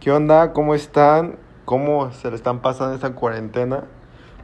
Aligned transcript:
¿Qué 0.00 0.10
onda? 0.10 0.54
¿Cómo 0.54 0.74
están? 0.74 1.36
¿Cómo 1.66 2.10
se 2.12 2.30
le 2.30 2.36
están 2.36 2.62
pasando 2.62 2.94
esta 2.94 3.14
cuarentena? 3.14 3.84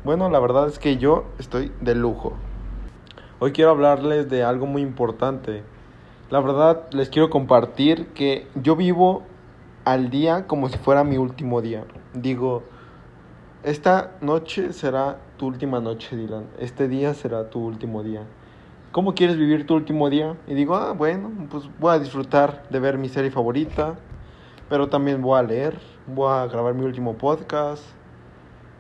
Bueno, 0.05 0.29
la 0.29 0.39
verdad 0.39 0.69
es 0.69 0.79
que 0.79 0.99
yo 0.99 1.25
estoy 1.39 1.73
de 1.81 1.95
lujo. 1.95 2.35
Hoy 3.39 3.53
quiero 3.53 3.71
hablarles 3.71 4.29
de 4.29 4.45
algo 4.45 4.67
muy 4.67 4.83
importante. 4.83 5.63
La 6.29 6.41
verdad 6.41 6.87
les 6.91 7.09
quiero 7.09 7.31
compartir 7.31 8.09
que 8.09 8.47
yo 8.55 8.77
vivo 8.77 9.23
al 9.87 10.11
día 10.11 10.47
como 10.47 10.69
si 10.69 10.77
fuera 10.77 11.05
mi 11.05 11.17
último 11.17 11.63
día. 11.63 11.85
Digo, 12.13 12.63
esta 13.63 14.13
noche 14.21 14.75
será 14.75 15.17
tu 15.39 15.47
última 15.47 15.81
noche, 15.81 16.17
Dylan. 16.17 16.49
Este 16.59 16.87
día 16.87 17.15
será 17.15 17.49
tu 17.49 17.61
último 17.61 18.03
día. 18.03 18.25
¿Cómo 18.93 19.15
quieres 19.15 19.39
vivir 19.39 19.67
tu 19.67 19.75
último 19.75 20.11
día? 20.11 20.37
Y 20.47 20.53
digo, 20.53 20.77
ah, 20.77 20.93
bueno, 20.93 21.31
pues 21.51 21.65
voy 21.79 21.95
a 21.95 21.99
disfrutar 21.99 22.69
de 22.69 22.79
ver 22.79 22.99
mi 22.99 23.09
serie 23.09 23.31
favorita, 23.31 23.95
pero 24.69 24.89
también 24.89 25.23
voy 25.23 25.39
a 25.39 25.43
leer, 25.43 25.79
voy 26.07 26.31
a 26.31 26.47
grabar 26.47 26.75
mi 26.75 26.85
último 26.85 27.15
podcast. 27.15 27.83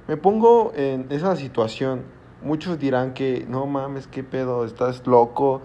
Me 0.09 0.17
pongo 0.17 0.73
en 0.75 1.07
esa 1.11 1.37
situación. 1.37 2.05
Muchos 2.43 2.79
dirán 2.79 3.15
que, 3.15 3.47
no 3.49 3.67
mames, 3.67 4.07
qué 4.07 4.23
pedo, 4.23 4.65
estás 4.65 5.07
loco. 5.07 5.63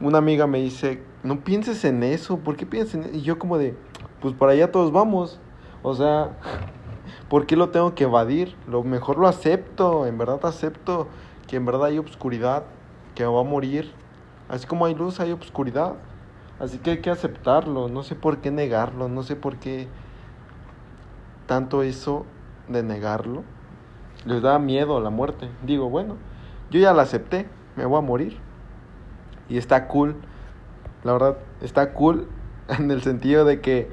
Una 0.00 0.18
amiga 0.18 0.46
me 0.46 0.58
dice, 0.58 1.02
no 1.22 1.40
pienses 1.40 1.84
en 1.84 2.02
eso, 2.02 2.38
¿por 2.38 2.56
qué 2.56 2.66
piensas 2.66 2.94
en 2.94 3.02
eso? 3.04 3.14
Y 3.14 3.22
yo 3.22 3.38
como 3.38 3.58
de, 3.58 3.76
pues 4.20 4.34
para 4.34 4.52
allá 4.52 4.72
todos 4.72 4.92
vamos. 4.92 5.40
O 5.82 5.94
sea, 5.94 6.38
¿por 7.28 7.46
qué 7.46 7.56
lo 7.56 7.70
tengo 7.70 7.94
que 7.94 8.04
evadir? 8.04 8.56
Lo 8.66 8.82
mejor 8.82 9.18
lo 9.18 9.28
acepto, 9.28 10.06
en 10.06 10.18
verdad 10.18 10.40
acepto 10.44 11.08
que 11.46 11.56
en 11.56 11.66
verdad 11.66 11.86
hay 11.86 11.98
obscuridad, 11.98 12.64
que 13.14 13.24
va 13.24 13.40
a 13.40 13.44
morir. 13.44 13.92
Así 14.48 14.66
como 14.66 14.86
hay 14.86 14.94
luz, 14.94 15.20
hay 15.20 15.32
obscuridad. 15.32 15.94
Así 16.58 16.78
que 16.78 16.92
hay 16.92 16.98
que 16.98 17.10
aceptarlo. 17.10 17.88
No 17.88 18.02
sé 18.02 18.14
por 18.14 18.38
qué 18.38 18.50
negarlo. 18.50 19.08
No 19.08 19.22
sé 19.22 19.36
por 19.36 19.56
qué 19.56 19.88
tanto 21.46 21.82
eso 21.82 22.24
de 22.68 22.82
negarlo. 22.82 23.42
Les 24.24 24.42
da 24.42 24.58
miedo 24.58 25.00
la 25.00 25.10
muerte. 25.10 25.48
Digo, 25.64 25.90
bueno, 25.90 26.16
yo 26.70 26.80
ya 26.80 26.92
la 26.92 27.02
acepté. 27.02 27.46
Me 27.76 27.84
voy 27.84 27.98
a 27.98 28.02
morir. 28.02 28.38
Y 29.48 29.58
está 29.58 29.88
cool. 29.88 30.16
La 31.02 31.12
verdad, 31.12 31.38
está 31.60 31.92
cool 31.92 32.28
en 32.68 32.90
el 32.90 33.02
sentido 33.02 33.44
de 33.44 33.60
que 33.60 33.90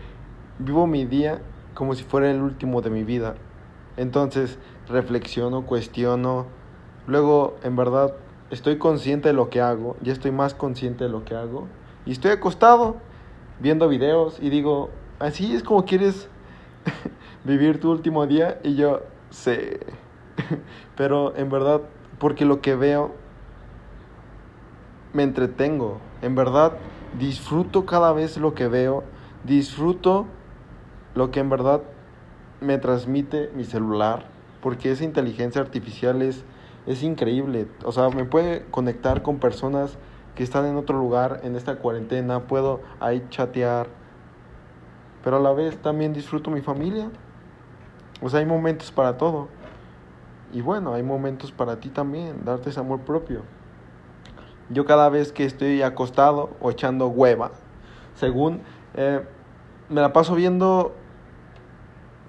vivo 0.59 0.87
mi 0.87 1.05
día 1.05 1.41
como 1.73 1.95
si 1.95 2.03
fuera 2.03 2.29
el 2.29 2.41
último 2.41 2.81
de 2.81 2.89
mi 2.89 3.03
vida. 3.03 3.35
Entonces, 3.97 4.59
reflexiono, 4.87 5.65
cuestiono. 5.65 6.45
Luego, 7.07 7.57
en 7.63 7.75
verdad, 7.75 8.13
estoy 8.51 8.77
consciente 8.77 9.29
de 9.29 9.33
lo 9.33 9.49
que 9.49 9.61
hago, 9.61 9.97
ya 10.01 10.13
estoy 10.13 10.31
más 10.31 10.53
consciente 10.53 11.05
de 11.05 11.09
lo 11.09 11.25
que 11.25 11.35
hago 11.35 11.67
y 12.05 12.11
estoy 12.11 12.31
acostado 12.31 12.97
viendo 13.59 13.87
videos 13.87 14.37
y 14.41 14.49
digo, 14.49 14.89
así 15.19 15.53
es 15.53 15.63
como 15.63 15.85
quieres 15.85 16.27
vivir 17.43 17.79
tu 17.79 17.91
último 17.91 18.27
día 18.27 18.59
y 18.63 18.75
yo 18.75 19.01
sé, 19.29 19.79
pero 20.97 21.35
en 21.35 21.49
verdad, 21.49 21.81
porque 22.19 22.45
lo 22.45 22.61
que 22.61 22.75
veo 22.75 23.11
me 25.13 25.23
entretengo, 25.23 25.99
en 26.21 26.35
verdad 26.35 26.77
disfruto 27.19 27.85
cada 27.85 28.13
vez 28.13 28.37
lo 28.37 28.55
que 28.55 28.67
veo, 28.67 29.03
disfruto 29.43 30.25
lo 31.15 31.31
que 31.31 31.39
en 31.39 31.49
verdad 31.49 31.81
me 32.61 32.77
transmite 32.77 33.49
mi 33.55 33.63
celular, 33.65 34.25
porque 34.61 34.91
esa 34.91 35.03
inteligencia 35.03 35.61
artificial 35.61 36.21
es 36.21 36.43
es 36.87 37.03
increíble. 37.03 37.67
O 37.83 37.91
sea, 37.91 38.09
me 38.09 38.25
puede 38.25 38.65
conectar 38.71 39.21
con 39.21 39.39
personas 39.39 39.97
que 40.35 40.43
están 40.43 40.65
en 40.65 40.75
otro 40.77 40.97
lugar 40.97 41.41
en 41.43 41.55
esta 41.55 41.75
cuarentena, 41.77 42.41
puedo 42.41 42.81
ahí 42.99 43.25
chatear, 43.29 43.87
pero 45.23 45.37
a 45.37 45.39
la 45.39 45.51
vez 45.51 45.77
también 45.81 46.13
disfruto 46.13 46.49
mi 46.49 46.61
familia. 46.61 47.09
O 48.21 48.29
sea, 48.29 48.39
hay 48.39 48.45
momentos 48.45 48.91
para 48.91 49.17
todo. 49.17 49.49
Y 50.53 50.61
bueno, 50.61 50.93
hay 50.93 51.03
momentos 51.03 51.51
para 51.51 51.79
ti 51.79 51.89
también, 51.89 52.43
darte 52.43 52.69
ese 52.69 52.79
amor 52.79 53.01
propio. 53.01 53.41
Yo 54.69 54.85
cada 54.85 55.09
vez 55.09 55.31
que 55.31 55.45
estoy 55.45 55.81
acostado 55.81 56.51
o 56.61 56.71
echando 56.71 57.07
hueva, 57.07 57.51
según, 58.15 58.61
eh, 58.93 59.21
me 59.89 60.01
la 60.01 60.13
paso 60.13 60.35
viendo 60.35 60.93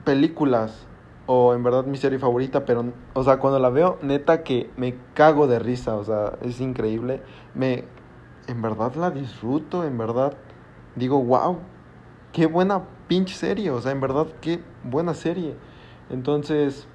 películas 0.05 0.87
o 1.27 1.55
en 1.55 1.63
verdad 1.63 1.85
mi 1.85 1.97
serie 1.97 2.19
favorita, 2.19 2.65
pero, 2.65 2.93
o 3.15 3.23
sea, 3.25 3.39
cuando 3.39 3.59
la 3.59 3.71
veo, 3.71 3.99
neta 4.03 4.43
que 4.43 4.73
me 4.77 4.99
cago 5.15 5.47
de 5.47 5.59
risa, 5.59 5.97
o 5.97 6.05
sea, 6.05 6.39
es 6.43 6.61
increíble. 6.61 7.23
Me, 7.55 7.89
en 8.47 8.63
verdad 8.63 8.95
la 8.97 9.11
disfruto, 9.11 9.85
en 9.85 9.99
verdad 9.99 10.37
digo, 10.95 11.23
wow, 11.23 11.61
qué 12.33 12.47
buena 12.47 12.83
pinche 13.07 13.35
serie, 13.35 13.71
o 13.71 13.81
sea, 13.81 13.93
en 13.93 14.01
verdad 14.01 14.27
qué 14.41 14.65
buena 14.83 15.15
serie. 15.15 15.57
Entonces, 16.11 16.89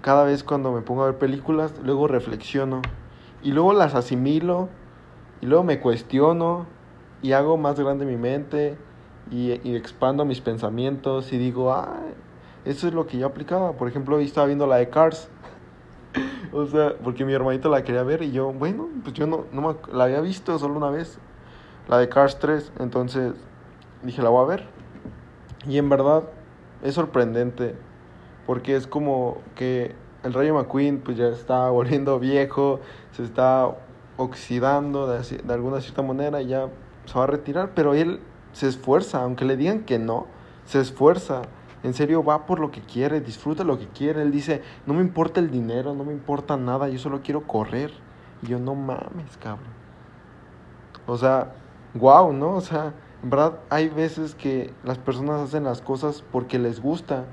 cada 0.00 0.24
vez 0.24 0.44
cuando 0.44 0.72
me 0.72 0.82
pongo 0.82 1.02
a 1.02 1.06
ver 1.06 1.18
películas, 1.18 1.74
luego 1.82 2.06
reflexiono 2.06 2.82
y 3.40 3.52
luego 3.52 3.72
las 3.72 3.94
asimilo 3.94 4.70
y 5.40 5.46
luego 5.46 5.64
me 5.64 5.80
cuestiono 5.80 6.68
y 7.20 7.32
hago 7.32 7.56
más 7.56 7.78
grande 7.80 8.06
mi 8.06 8.16
mente 8.16 8.78
y, 9.28 9.68
y 9.68 9.74
expando 9.74 10.24
mis 10.24 10.40
pensamientos 10.40 11.32
y 11.32 11.38
digo, 11.38 11.74
ay 11.74 12.14
eso 12.68 12.86
es 12.86 12.92
lo 12.92 13.06
que 13.06 13.16
yo 13.16 13.26
aplicaba. 13.26 13.72
Por 13.72 13.88
ejemplo, 13.88 14.16
hoy 14.16 14.24
estaba 14.24 14.46
viendo 14.46 14.66
la 14.66 14.76
de 14.76 14.90
Cars. 14.90 15.30
o 16.52 16.66
sea, 16.66 16.94
porque 17.02 17.24
mi 17.24 17.32
hermanito 17.32 17.70
la 17.70 17.82
quería 17.82 18.02
ver 18.02 18.22
y 18.22 18.30
yo, 18.30 18.52
bueno, 18.52 18.88
pues 19.02 19.14
yo 19.14 19.26
no, 19.26 19.46
no 19.52 19.62
me, 19.62 19.74
la 19.90 20.04
había 20.04 20.20
visto 20.20 20.58
solo 20.58 20.76
una 20.76 20.90
vez. 20.90 21.18
La 21.88 21.96
de 21.96 22.10
Cars 22.10 22.38
3. 22.38 22.72
Entonces 22.78 23.32
dije, 24.02 24.20
la 24.20 24.28
voy 24.28 24.44
a 24.44 24.48
ver. 24.48 24.66
Y 25.66 25.78
en 25.78 25.88
verdad 25.88 26.24
es 26.82 26.94
sorprendente. 26.94 27.74
Porque 28.46 28.76
es 28.76 28.86
como 28.86 29.38
que 29.54 29.94
el 30.22 30.34
Rayo 30.34 30.54
McQueen 30.54 31.00
pues 31.00 31.16
ya 31.16 31.28
está 31.28 31.70
volviendo 31.70 32.18
viejo. 32.18 32.80
Se 33.12 33.24
está 33.24 33.74
oxidando 34.18 35.06
de, 35.06 35.22
de 35.22 35.54
alguna 35.54 35.80
cierta 35.80 36.02
manera 36.02 36.42
y 36.42 36.48
ya 36.48 36.68
se 37.06 37.14
va 37.18 37.24
a 37.24 37.28
retirar. 37.28 37.70
Pero 37.74 37.94
él 37.94 38.20
se 38.52 38.68
esfuerza, 38.68 39.22
aunque 39.22 39.46
le 39.46 39.56
digan 39.56 39.86
que 39.86 39.98
no, 39.98 40.26
se 40.66 40.80
esfuerza 40.80 41.42
en 41.82 41.94
serio 41.94 42.24
va 42.24 42.46
por 42.46 42.60
lo 42.60 42.70
que 42.70 42.80
quiere, 42.80 43.20
disfruta 43.20 43.64
lo 43.64 43.78
que 43.78 43.86
quiere. 43.88 44.22
Él 44.22 44.30
dice, 44.30 44.62
no 44.86 44.94
me 44.94 45.00
importa 45.00 45.40
el 45.40 45.50
dinero, 45.50 45.94
no 45.94 46.04
me 46.04 46.12
importa 46.12 46.56
nada, 46.56 46.88
yo 46.88 46.98
solo 46.98 47.20
quiero 47.22 47.46
correr. 47.46 47.92
Y 48.42 48.48
yo, 48.48 48.58
no 48.58 48.74
mames, 48.74 49.36
cabrón. 49.40 49.78
O 51.06 51.16
sea, 51.16 51.52
wow, 51.94 52.32
¿no? 52.32 52.54
O 52.54 52.60
sea, 52.60 52.92
en 53.22 53.30
verdad 53.30 53.58
hay 53.70 53.88
veces 53.88 54.34
que 54.34 54.72
las 54.84 54.98
personas 54.98 55.40
hacen 55.40 55.64
las 55.64 55.80
cosas 55.80 56.22
porque 56.32 56.58
les 56.58 56.80
gusta. 56.80 57.24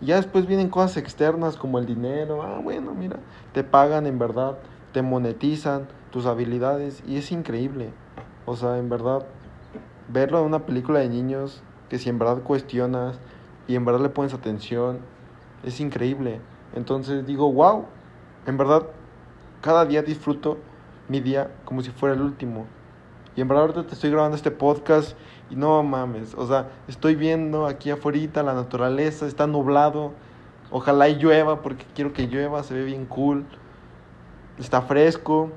Y 0.00 0.06
ya 0.06 0.16
después 0.16 0.46
vienen 0.46 0.68
cosas 0.68 0.96
externas 0.96 1.56
como 1.56 1.78
el 1.78 1.86
dinero. 1.86 2.42
Ah, 2.42 2.60
bueno, 2.62 2.94
mira, 2.94 3.18
te 3.52 3.64
pagan 3.64 4.06
en 4.06 4.18
verdad, 4.18 4.58
te 4.92 5.02
monetizan 5.02 5.88
tus 6.10 6.26
habilidades 6.26 7.02
y 7.06 7.16
es 7.16 7.32
increíble. 7.32 7.90
O 8.46 8.56
sea, 8.56 8.78
en 8.78 8.88
verdad, 8.88 9.26
verlo 10.08 10.40
en 10.40 10.46
una 10.46 10.66
película 10.66 11.00
de 11.00 11.08
niños 11.08 11.62
que 11.88 11.98
si 11.98 12.08
en 12.08 12.18
verdad 12.18 12.42
cuestionas, 12.42 13.18
y 13.66 13.76
en 13.76 13.84
verdad 13.84 14.00
le 14.00 14.08
pones 14.08 14.34
atención, 14.34 14.98
es 15.62 15.80
increíble. 15.80 16.40
Entonces 16.74 17.26
digo, 17.26 17.52
wow, 17.52 17.86
en 18.46 18.56
verdad 18.56 18.84
cada 19.60 19.84
día 19.84 20.02
disfruto 20.02 20.58
mi 21.08 21.20
día 21.20 21.50
como 21.64 21.82
si 21.82 21.90
fuera 21.90 22.14
el 22.14 22.22
último. 22.22 22.66
Y 23.36 23.40
en 23.40 23.48
verdad 23.48 23.62
ahorita 23.64 23.86
te 23.86 23.94
estoy 23.94 24.10
grabando 24.10 24.36
este 24.36 24.50
podcast 24.50 25.16
y 25.50 25.56
no 25.56 25.82
mames, 25.82 26.34
o 26.34 26.46
sea, 26.46 26.70
estoy 26.86 27.16
viendo 27.16 27.66
aquí 27.66 27.90
afuera 27.90 28.42
la 28.42 28.54
naturaleza, 28.54 29.26
está 29.26 29.46
nublado, 29.46 30.12
ojalá 30.70 31.08
llueva 31.08 31.60
porque 31.60 31.84
quiero 31.94 32.12
que 32.12 32.26
llueva, 32.28 32.62
se 32.62 32.74
ve 32.74 32.84
bien 32.84 33.06
cool, 33.06 33.44
está 34.58 34.82
fresco, 34.82 35.50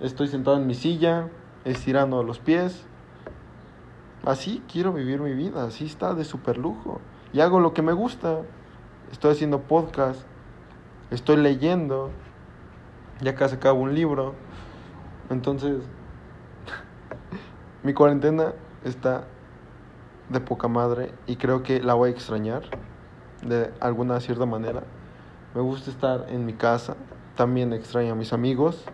estoy 0.00 0.28
sentado 0.28 0.56
en 0.56 0.66
mi 0.66 0.74
silla, 0.74 1.28
estirando 1.64 2.22
los 2.22 2.38
pies 2.38 2.84
Así 4.24 4.62
quiero 4.70 4.92
vivir 4.92 5.20
mi 5.20 5.32
vida, 5.32 5.64
así 5.64 5.86
está 5.86 6.14
de 6.14 6.24
super 6.24 6.58
lujo. 6.58 7.00
Y 7.32 7.40
hago 7.40 7.60
lo 7.60 7.72
que 7.72 7.82
me 7.82 7.92
gusta. 7.92 8.42
Estoy 9.12 9.32
haciendo 9.32 9.62
podcast, 9.62 10.22
estoy 11.10 11.36
leyendo, 11.36 12.10
ya 13.20 13.34
casi 13.34 13.56
acabo 13.56 13.80
un 13.80 13.94
libro. 13.94 14.34
Entonces, 15.30 15.82
mi 17.82 17.94
cuarentena 17.94 18.52
está 18.84 19.24
de 20.28 20.40
poca 20.40 20.68
madre 20.68 21.12
y 21.26 21.36
creo 21.36 21.62
que 21.62 21.82
la 21.82 21.94
voy 21.94 22.10
a 22.10 22.12
extrañar 22.12 22.62
de 23.42 23.72
alguna 23.80 24.20
cierta 24.20 24.46
manera. 24.46 24.82
Me 25.54 25.60
gusta 25.60 25.90
estar 25.90 26.26
en 26.28 26.46
mi 26.46 26.52
casa, 26.52 26.96
también 27.36 27.72
extraño 27.72 28.12
a 28.12 28.16
mis 28.16 28.32
amigos, 28.32 28.84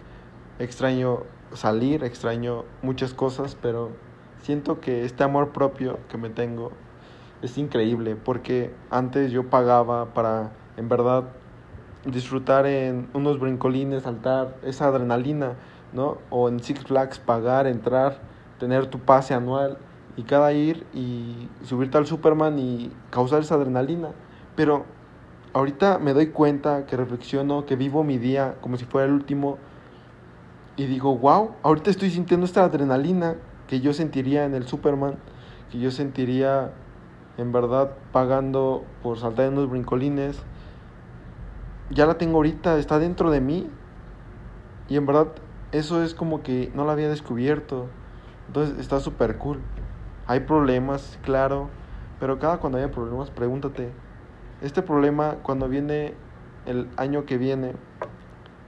extraño 0.58 1.24
salir, 1.52 2.04
extraño 2.04 2.64
muchas 2.80 3.12
cosas, 3.12 3.56
pero 3.60 3.90
siento 4.42 4.80
que 4.80 5.04
este 5.04 5.24
amor 5.24 5.52
propio 5.52 5.98
que 6.08 6.18
me 6.18 6.30
tengo 6.30 6.72
es 7.42 7.58
increíble 7.58 8.16
porque 8.16 8.74
antes 8.90 9.30
yo 9.30 9.50
pagaba 9.50 10.14
para 10.14 10.52
en 10.76 10.88
verdad 10.88 11.24
disfrutar 12.04 12.66
en 12.66 13.08
unos 13.14 13.40
brincolines, 13.40 14.04
saltar 14.04 14.56
esa 14.62 14.88
adrenalina, 14.88 15.54
¿no? 15.92 16.18
O 16.30 16.48
en 16.48 16.60
Six 16.60 16.84
Flags 16.84 17.18
pagar, 17.18 17.66
entrar, 17.66 18.18
tener 18.58 18.86
tu 18.86 19.00
pase 19.00 19.34
anual 19.34 19.78
y 20.16 20.22
cada 20.22 20.52
ir 20.52 20.86
y 20.94 21.48
subirte 21.64 21.98
al 21.98 22.06
Superman 22.06 22.58
y 22.58 22.90
causar 23.10 23.40
esa 23.40 23.56
adrenalina. 23.56 24.10
Pero 24.54 24.84
ahorita 25.52 25.98
me 25.98 26.12
doy 26.12 26.28
cuenta 26.28 26.86
que 26.86 26.96
reflexiono, 26.96 27.66
que 27.66 27.76
vivo 27.76 28.04
mi 28.04 28.18
día 28.18 28.56
como 28.60 28.76
si 28.76 28.84
fuera 28.84 29.06
el 29.06 29.12
último 29.12 29.58
y 30.76 30.86
digo, 30.86 31.16
wow, 31.16 31.52
ahorita 31.62 31.90
estoy 31.90 32.10
sintiendo 32.10 32.46
esta 32.46 32.64
adrenalina 32.64 33.36
que 33.68 33.80
yo 33.80 33.92
sentiría 33.92 34.44
en 34.44 34.54
el 34.54 34.66
Superman, 34.66 35.16
que 35.70 35.78
yo 35.78 35.90
sentiría 35.90 36.70
en 37.38 37.52
verdad 37.52 37.90
pagando 38.12 38.84
por 39.02 39.18
saltar 39.18 39.46
en 39.46 39.54
unos 39.54 39.70
brincolines. 39.70 40.38
Ya 41.90 42.06
la 42.06 42.18
tengo 42.18 42.36
ahorita, 42.36 42.78
está 42.78 42.98
dentro 42.98 43.30
de 43.30 43.40
mí. 43.40 43.68
Y 44.88 44.96
en 44.96 45.06
verdad 45.06 45.28
eso 45.72 46.02
es 46.02 46.14
como 46.14 46.42
que 46.42 46.70
no 46.74 46.84
la 46.84 46.92
había 46.92 47.08
descubierto. 47.08 47.86
Entonces 48.48 48.78
está 48.78 49.00
súper 49.00 49.36
cool. 49.38 49.58
Hay 50.26 50.40
problemas, 50.40 51.18
claro, 51.22 51.68
pero 52.20 52.38
cada 52.38 52.58
cuando 52.58 52.78
haya 52.78 52.90
problemas, 52.90 53.30
pregúntate, 53.30 53.92
¿este 54.62 54.82
problema 54.82 55.36
cuando 55.42 55.68
viene 55.68 56.14
el 56.66 56.88
año 56.96 57.26
que 57.26 57.38
viene 57.38 57.74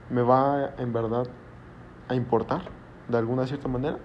me 0.09 0.21
va 0.21 0.71
en 0.77 0.93
verdad 0.93 1.27
a 2.07 2.15
importar 2.15 2.61
de 3.09 3.17
alguna 3.17 3.47
cierta 3.47 3.67
manera? 3.67 3.97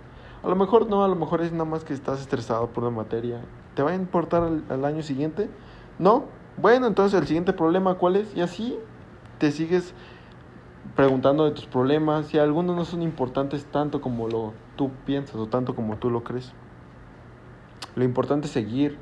A 0.44 0.48
lo 0.48 0.56
mejor 0.56 0.88
no, 0.90 1.02
a 1.02 1.08
lo 1.08 1.16
mejor 1.16 1.40
es 1.40 1.52
nada 1.52 1.64
más 1.64 1.84
que 1.84 1.94
estás 1.94 2.20
estresado 2.20 2.66
por 2.68 2.84
una 2.84 2.94
materia. 2.94 3.40
¿Te 3.74 3.82
va 3.82 3.92
a 3.92 3.94
importar 3.94 4.42
al, 4.68 4.84
año 4.84 5.02
siguiente? 5.02 5.48
No. 5.98 6.24
Bueno, 6.58 6.86
entonces 6.86 7.18
el 7.18 7.26
siguiente 7.26 7.54
problema, 7.54 7.94
¿cuál 7.94 8.16
es? 8.16 8.36
Y 8.36 8.42
así 8.42 8.78
te 9.38 9.50
sigues 9.50 9.94
preguntando 10.96 11.46
de 11.46 11.52
tus 11.52 11.64
problemas 11.64 12.34
y 12.34 12.38
algunos 12.38 12.76
no 12.76 12.84
son 12.84 13.00
importantes 13.00 13.64
tanto 13.64 14.02
como 14.02 14.28
lo 14.28 14.52
tú 14.76 14.90
piensas 15.06 15.36
o 15.36 15.46
tanto 15.46 15.74
como 15.74 15.96
tú 15.96 16.10
lo 16.10 16.22
crees. 16.24 16.52
Lo 17.96 18.04
importante 18.04 18.46
es 18.46 18.52
seguir. 18.52 18.98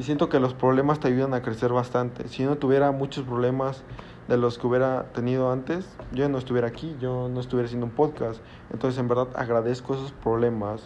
Y 0.00 0.02
siento 0.02 0.28
que 0.28 0.40
los 0.40 0.54
problemas 0.54 0.98
te 0.98 1.06
ayudan 1.06 1.34
a 1.34 1.42
crecer 1.42 1.72
bastante. 1.72 2.26
Si 2.26 2.42
no 2.42 2.56
tuviera 2.56 2.90
muchos 2.90 3.24
problemas 3.24 3.84
de 4.28 4.36
los 4.36 4.58
que 4.58 4.66
hubiera 4.66 5.04
tenido 5.14 5.50
antes, 5.50 5.88
yo 6.12 6.28
no 6.28 6.38
estuviera 6.38 6.68
aquí, 6.68 6.94
yo 7.00 7.28
no 7.28 7.40
estuviera 7.40 7.66
haciendo 7.66 7.86
un 7.86 7.92
podcast. 7.92 8.40
Entonces 8.70 9.00
en 9.00 9.08
verdad 9.08 9.28
agradezco 9.34 9.94
esos 9.94 10.12
problemas 10.12 10.82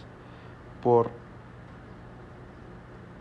por 0.81 1.09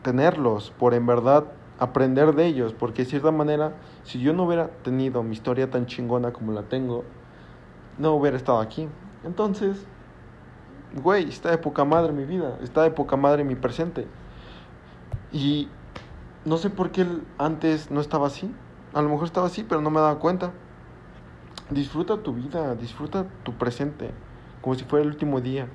tenerlos, 0.02 0.72
por 0.78 0.94
en 0.94 1.06
verdad 1.06 1.44
aprender 1.78 2.34
de 2.34 2.46
ellos, 2.46 2.72
porque 2.72 3.02
de 3.02 3.10
cierta 3.10 3.32
manera, 3.32 3.74
si 4.04 4.20
yo 4.20 4.32
no 4.32 4.44
hubiera 4.44 4.68
tenido 4.68 5.22
mi 5.24 5.32
historia 5.32 5.70
tan 5.70 5.86
chingona 5.86 6.32
como 6.32 6.52
la 6.52 6.62
tengo, 6.62 7.04
no 7.98 8.14
hubiera 8.14 8.36
estado 8.36 8.60
aquí. 8.60 8.88
Entonces, 9.24 9.84
güey, 11.02 11.28
está 11.28 11.50
de 11.50 11.58
poca 11.58 11.84
madre 11.84 12.12
mi 12.12 12.24
vida, 12.24 12.58
está 12.62 12.82
de 12.82 12.92
poca 12.92 13.16
madre 13.16 13.42
mi 13.42 13.56
presente. 13.56 14.06
Y 15.32 15.68
no 16.44 16.58
sé 16.58 16.70
por 16.70 16.90
qué 16.90 17.06
antes 17.38 17.90
no 17.90 18.00
estaba 18.00 18.28
así. 18.28 18.52
A 18.94 19.00
lo 19.00 19.08
mejor 19.08 19.24
estaba 19.24 19.46
así, 19.46 19.64
pero 19.64 19.80
no 19.80 19.88
me 19.88 20.00
daba 20.00 20.18
cuenta. 20.18 20.52
Disfruta 21.70 22.18
tu 22.18 22.34
vida, 22.34 22.74
disfruta 22.74 23.26
tu 23.42 23.54
presente, 23.54 24.10
como 24.60 24.74
si 24.74 24.84
fuera 24.84 25.02
el 25.02 25.08
último 25.08 25.40
día. 25.40 25.66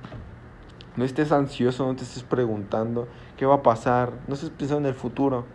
No 0.95 1.03
estés 1.03 1.31
ansioso, 1.31 1.87
no 1.87 1.95
te 1.95 2.03
estés 2.03 2.21
preguntando 2.23 3.07
qué 3.35 3.47
va 3.47 3.55
a 3.55 3.63
pasar, 3.63 4.13
no 4.27 4.35
estés 4.35 4.51
pensando 4.51 4.87
en 4.87 4.93
el 4.93 4.99
futuro, 4.99 5.45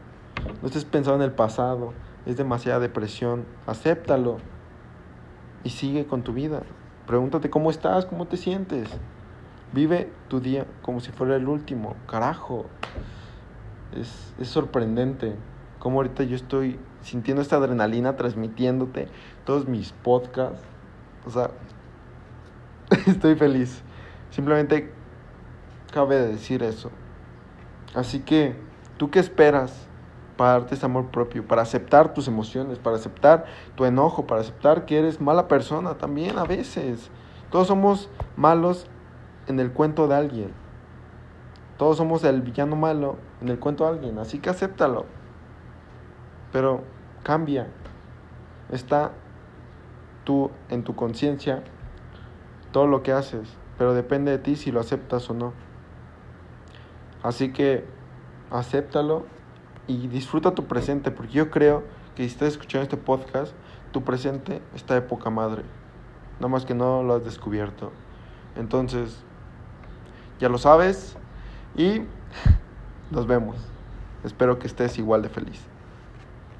no 0.60 0.66
estés 0.66 0.84
pensando 0.84 1.22
en 1.22 1.30
el 1.30 1.36
pasado. 1.36 1.92
Es 2.26 2.36
demasiada 2.36 2.80
depresión, 2.80 3.44
acéptalo 3.66 4.38
y 5.62 5.70
sigue 5.70 6.06
con 6.06 6.22
tu 6.22 6.32
vida. 6.32 6.62
Pregúntate 7.06 7.48
cómo 7.48 7.70
estás, 7.70 8.06
cómo 8.06 8.26
te 8.26 8.36
sientes. 8.36 8.88
Vive 9.72 10.12
tu 10.28 10.40
día 10.40 10.66
como 10.82 10.98
si 10.98 11.12
fuera 11.12 11.36
el 11.36 11.46
último. 11.46 11.94
Carajo. 12.08 12.66
Es, 13.92 14.34
es 14.40 14.48
sorprendente 14.48 15.36
cómo 15.82 15.98
ahorita 15.98 16.22
yo 16.22 16.36
estoy 16.36 16.78
sintiendo 17.00 17.42
esta 17.42 17.56
adrenalina 17.56 18.14
transmitiéndote 18.14 19.08
todos 19.44 19.66
mis 19.66 19.90
podcasts. 19.90 20.62
O 21.26 21.30
sea, 21.30 21.50
estoy 23.08 23.34
feliz. 23.34 23.82
Simplemente 24.30 24.92
cabe 25.92 26.20
decir 26.20 26.62
eso. 26.62 26.92
Así 27.96 28.20
que, 28.20 28.54
¿tú 28.96 29.10
qué 29.10 29.18
esperas 29.18 29.88
para 30.36 30.52
darte 30.52 30.76
ese 30.76 30.86
amor 30.86 31.10
propio? 31.10 31.48
Para 31.48 31.62
aceptar 31.62 32.14
tus 32.14 32.28
emociones, 32.28 32.78
para 32.78 32.94
aceptar 32.94 33.46
tu 33.74 33.84
enojo, 33.84 34.24
para 34.24 34.40
aceptar 34.40 34.86
que 34.86 35.00
eres 35.00 35.20
mala 35.20 35.48
persona 35.48 35.94
también 35.94 36.38
a 36.38 36.44
veces. 36.44 37.10
Todos 37.50 37.66
somos 37.66 38.08
malos 38.36 38.86
en 39.48 39.58
el 39.58 39.72
cuento 39.72 40.06
de 40.06 40.14
alguien. 40.14 40.52
Todos 41.76 41.96
somos 41.96 42.22
el 42.22 42.40
villano 42.40 42.76
malo 42.76 43.16
en 43.40 43.48
el 43.48 43.58
cuento 43.58 43.82
de 43.82 43.90
alguien, 43.90 44.18
así 44.20 44.38
que 44.38 44.48
acéptalo. 44.48 45.06
Pero 46.52 46.84
cambia. 47.22 47.68
Está 48.70 49.12
tú 50.24 50.50
en 50.68 50.84
tu 50.84 50.94
conciencia 50.94 51.62
todo 52.72 52.86
lo 52.86 53.02
que 53.02 53.12
haces, 53.12 53.48
pero 53.76 53.94
depende 53.94 54.30
de 54.30 54.38
ti 54.38 54.56
si 54.56 54.72
lo 54.72 54.80
aceptas 54.80 55.28
o 55.30 55.34
no. 55.34 55.52
Así 57.22 57.52
que 57.52 57.84
acéptalo 58.50 59.24
y 59.86 60.08
disfruta 60.08 60.54
tu 60.54 60.66
presente, 60.66 61.10
porque 61.10 61.32
yo 61.32 61.50
creo 61.50 61.84
que 62.14 62.24
si 62.24 62.30
estás 62.30 62.48
escuchando 62.48 62.82
este 62.82 62.96
podcast, 62.96 63.54
tu 63.92 64.02
presente 64.02 64.62
está 64.74 64.94
de 64.94 65.02
poca 65.02 65.30
madre. 65.30 65.62
Nada 66.36 66.48
más 66.48 66.64
que 66.64 66.74
no 66.74 67.02
lo 67.02 67.14
has 67.14 67.24
descubierto. 67.24 67.92
Entonces, 68.56 69.22
ya 70.40 70.48
lo 70.48 70.58
sabes 70.58 71.16
y 71.76 72.02
nos 73.10 73.26
vemos. 73.26 73.56
Espero 74.24 74.58
que 74.58 74.66
estés 74.66 74.98
igual 74.98 75.22
de 75.22 75.28
feliz. 75.28 75.71